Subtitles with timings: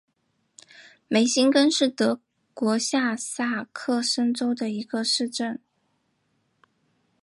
[1.07, 2.19] 梅辛根是德
[2.55, 5.61] 国下萨克森州的一个市镇。